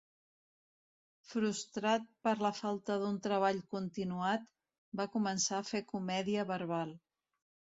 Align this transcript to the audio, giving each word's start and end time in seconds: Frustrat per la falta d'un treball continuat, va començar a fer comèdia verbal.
Frustrat 1.31 2.07
per 2.27 2.33
la 2.45 2.51
falta 2.61 2.97
d'un 3.03 3.19
treball 3.27 3.61
continuat, 3.75 4.49
va 5.03 5.09
començar 5.19 5.61
a 5.61 5.67
fer 5.71 5.83
comèdia 5.93 6.49
verbal. 6.55 6.97